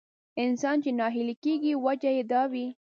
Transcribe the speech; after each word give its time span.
انسان 0.43 0.77
چې 0.83 0.89
ناهيلی 0.99 1.35
کېږي 1.43 1.71
وجه 1.85 2.11
يې 2.17 2.23
دا 2.31 2.41
وي. 2.51 2.67